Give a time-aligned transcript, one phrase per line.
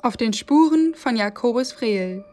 [0.00, 2.24] Auf den Spuren von Jakobus Frehl.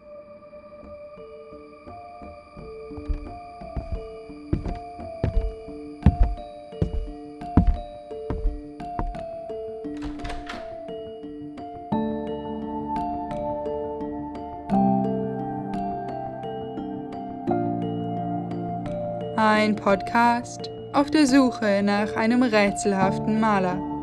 [19.38, 23.95] Ein Podcast auf der Suche nach einem rätselhaften Maler.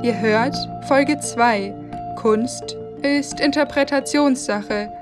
[0.00, 0.54] Ihr hört
[0.86, 1.74] Folge 2.
[2.16, 4.92] Kunst ist Interpretationssache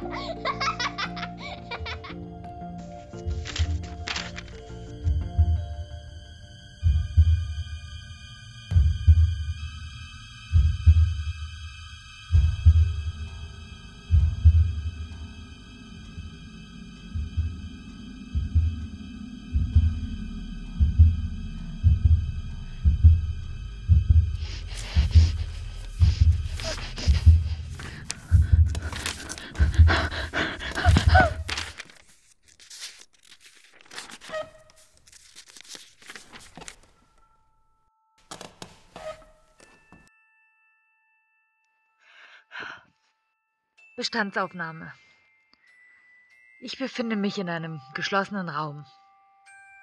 [44.00, 44.94] Bestandsaufnahme.
[46.62, 48.86] Ich befinde mich in einem geschlossenen Raum.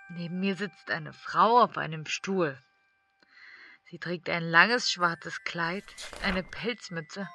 [0.09, 2.59] Neben mir sitzt eine Frau auf einem Stuhl.
[3.91, 5.83] Sie trägt ein langes schwarzes Kleid,
[6.23, 7.29] eine Pelzmütze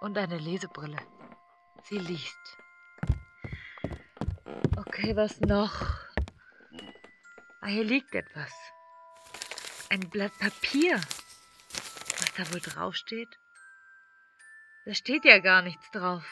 [0.00, 0.98] und eine Lesebrille.
[1.84, 2.56] Sie liest.
[4.76, 5.82] Okay, was noch?
[7.60, 8.50] Ah, hier liegt etwas.
[9.88, 10.96] Ein Blatt Papier.
[10.96, 13.38] Was da wohl draufsteht?
[14.86, 16.22] Da steht ja gar nichts drauf.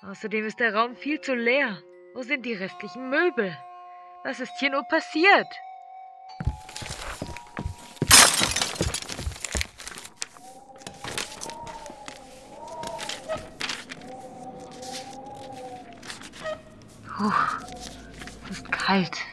[0.00, 1.82] Außerdem ist der Raum viel zu leer.
[2.14, 3.54] Wo sind die restlichen Möbel?
[4.24, 5.46] Was ist hier nur passiert?
[17.04, 17.32] Puh,
[18.44, 19.27] es ist kalt.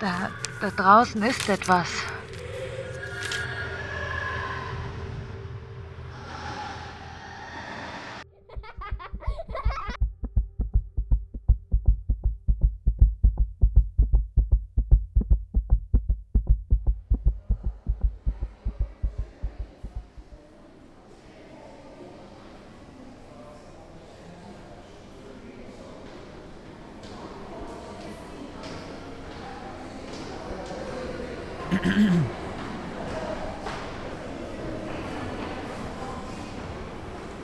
[0.00, 1.88] Da, da draußen ist etwas.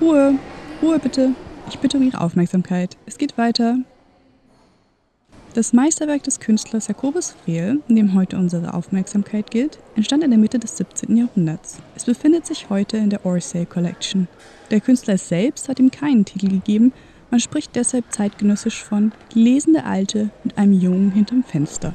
[0.00, 0.38] Ruhe,
[0.80, 1.34] Ruhe bitte.
[1.68, 2.96] Ich bitte um Ihre Aufmerksamkeit.
[3.06, 3.76] Es geht weiter.
[5.52, 10.58] Das Meisterwerk des Künstlers Jakobus Frehl, dem heute unsere Aufmerksamkeit gilt, entstand in der Mitte
[10.58, 11.16] des 17.
[11.16, 11.80] Jahrhunderts.
[11.96, 14.28] Es befindet sich heute in der Orsay Collection.
[14.70, 16.92] Der Künstler selbst hat ihm keinen Titel gegeben,
[17.30, 21.94] man spricht deshalb zeitgenössisch von Die lesende Alte mit einem Jungen hinterm Fenster.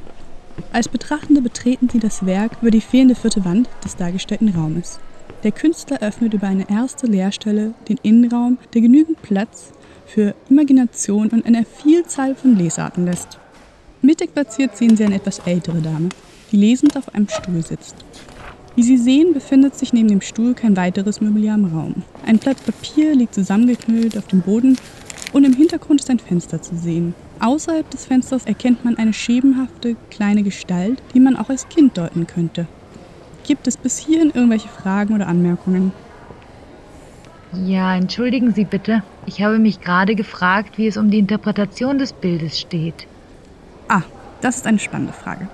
[0.72, 5.00] Als Betrachtende betreten sie das Werk über die fehlende vierte Wand des dargestellten Raumes.
[5.44, 9.72] Der Künstler öffnet über eine erste Leerstelle den Innenraum, der genügend Platz
[10.06, 13.40] für Imagination und eine Vielzahl von Lesarten lässt.
[14.02, 16.10] Mittig platziert sehen Sie eine etwas ältere Dame,
[16.52, 17.96] die lesend auf einem Stuhl sitzt.
[18.76, 22.04] Wie Sie sehen, befindet sich neben dem Stuhl kein weiteres Mobiliar im Raum.
[22.26, 24.78] Ein Blatt Papier liegt zusammengeknüllt auf dem Boden
[25.34, 27.14] und im Hintergrund ist ein Fenster zu sehen.
[27.40, 32.28] Außerhalb des Fensters erkennt man eine schemenhafte kleine Gestalt, die man auch als Kind deuten
[32.28, 32.68] könnte.
[33.46, 35.92] Gibt es bis hierhin irgendwelche Fragen oder Anmerkungen?
[37.54, 39.04] Ja, entschuldigen Sie bitte.
[39.26, 43.08] Ich habe mich gerade gefragt, wie es um die Interpretation des Bildes steht.
[43.88, 44.02] Ah,
[44.42, 45.48] das ist eine spannende Frage.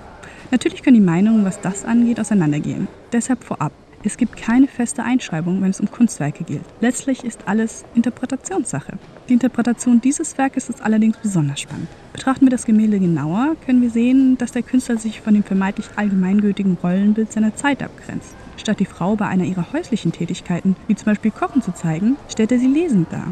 [0.52, 2.88] Natürlich können die Meinungen, was das angeht, auseinandergehen.
[3.12, 3.72] Deshalb vorab.
[4.04, 6.64] Es gibt keine feste Einschreibung, wenn es um Kunstwerke geht.
[6.80, 8.94] Letztlich ist alles Interpretationssache.
[9.30, 11.88] Die Interpretation dieses Werkes ist allerdings besonders spannend.
[12.12, 15.86] Betrachten wir das Gemälde genauer, können wir sehen, dass der Künstler sich von dem vermeintlich
[15.96, 18.34] allgemeingültigen Rollenbild seiner Zeit abgrenzt.
[18.58, 22.52] Statt die Frau bei einer ihrer häuslichen Tätigkeiten, wie zum Beispiel Kochen, zu zeigen, stellt
[22.52, 23.28] er sie lesend dar.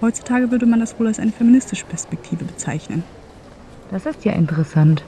[0.00, 3.04] Heutzutage würde man das wohl als eine feministische Perspektive bezeichnen.
[3.90, 5.04] Das ist ja interessant.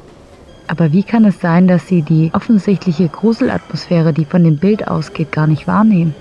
[0.73, 5.31] Aber wie kann es sein, dass Sie die offensichtliche Gruselatmosphäre, die von dem Bild ausgeht,
[5.31, 6.15] gar nicht wahrnehmen?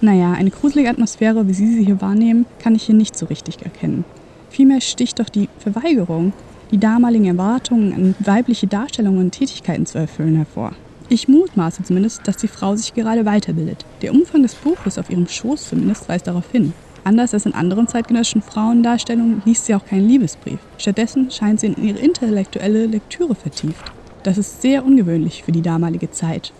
[0.00, 3.60] Naja, eine gruselige Atmosphäre, wie Sie sie hier wahrnehmen, kann ich hier nicht so richtig
[3.60, 4.06] erkennen.
[4.48, 6.32] Vielmehr sticht doch die Verweigerung,
[6.70, 10.72] die damaligen Erwartungen an weibliche Darstellungen und Tätigkeiten zu erfüllen, hervor.
[11.10, 13.84] Ich mutmaße zumindest, dass die Frau sich gerade weiterbildet.
[14.00, 16.72] Der Umfang des Buches auf ihrem Schoß zumindest weist darauf hin.
[17.08, 20.58] Anders als in anderen zeitgenössischen Frauendarstellungen liest sie auch keinen Liebesbrief.
[20.76, 23.90] Stattdessen scheint sie in ihre intellektuelle Lektüre vertieft.
[24.24, 26.52] Das ist sehr ungewöhnlich für die damalige Zeit.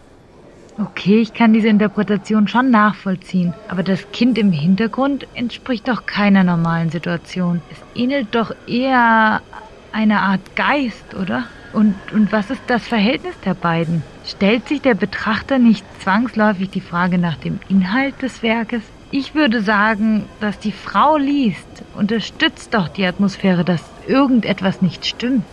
[0.79, 6.45] Okay, ich kann diese Interpretation schon nachvollziehen, aber das Kind im Hintergrund entspricht doch keiner
[6.45, 7.61] normalen Situation.
[7.71, 9.43] Es ähnelt doch eher
[9.93, 11.44] einer Art Geist, oder?
[11.75, 14.03] Und, und was ist das Verhältnis der beiden?
[14.25, 18.81] Stellt sich der Betrachter nicht zwangsläufig die Frage nach dem Inhalt des Werkes?
[19.10, 21.66] Ich würde sagen, dass die Frau liest,
[21.96, 25.46] unterstützt doch die Atmosphäre, dass irgendetwas nicht stimmt.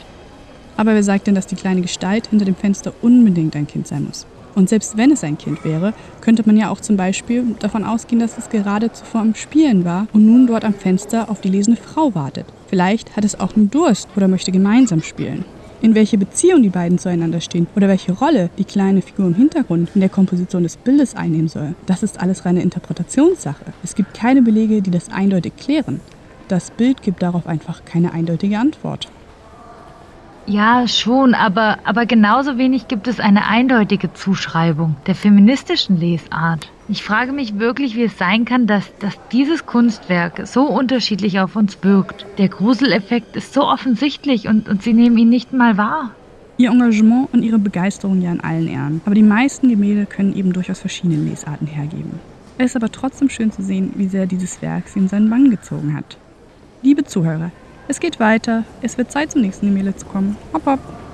[0.76, 4.04] Aber wer sagt denn, dass die kleine Gestalt hinter dem Fenster unbedingt ein Kind sein
[4.04, 4.28] muss?
[4.56, 8.20] Und selbst wenn es ein Kind wäre, könnte man ja auch zum Beispiel davon ausgehen,
[8.20, 11.82] dass es gerade zuvor im Spielen war und nun dort am Fenster auf die lesende
[11.82, 12.46] Frau wartet.
[12.68, 15.46] Vielleicht hat es auch nur Durst oder möchte gemeinsam spielen
[15.82, 19.90] in welche Beziehung die beiden zueinander stehen oder welche Rolle die kleine Figur im Hintergrund
[19.94, 23.66] in der Komposition des Bildes einnehmen soll, das ist alles reine Interpretationssache.
[23.84, 26.00] Es gibt keine Belege, die das eindeutig klären.
[26.48, 29.08] Das Bild gibt darauf einfach keine eindeutige Antwort.
[30.48, 36.70] Ja, schon, aber, aber genauso wenig gibt es eine eindeutige Zuschreibung der feministischen Lesart.
[36.88, 41.56] Ich frage mich wirklich, wie es sein kann, dass, dass dieses Kunstwerk so unterschiedlich auf
[41.56, 42.28] uns wirkt.
[42.38, 46.12] Der Gruseleffekt ist so offensichtlich und, und sie nehmen ihn nicht mal wahr.
[46.58, 49.02] Ihr Engagement und ihre Begeisterung ja in allen Ehren.
[49.06, 52.20] Aber die meisten Gemälde können eben durchaus verschiedene Lesarten hergeben.
[52.60, 55.50] Es ist aber trotzdem schön zu sehen, wie sehr dieses Werk sie in seinen Bann
[55.50, 56.18] gezogen hat.
[56.84, 57.50] Liebe Zuhörer,
[57.88, 58.64] es geht weiter.
[58.84, 60.38] Es wird Zeit zum nächsten Gemälde zu kommen.
[60.54, 61.05] Hopp, hopp.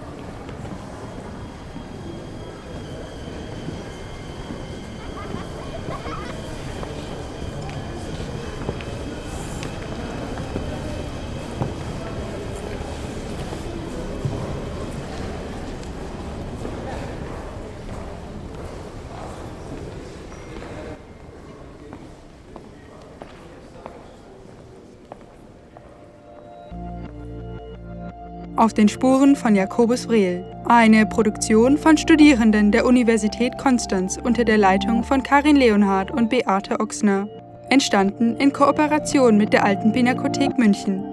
[28.62, 30.46] Auf den Spuren von Jakobus Vrehl.
[30.66, 36.80] Eine Produktion von Studierenden der Universität Konstanz unter der Leitung von Karin Leonhardt und Beate
[36.80, 37.28] Ochsner.
[37.72, 41.11] Entstanden in Kooperation mit der Alten Pinakothek München.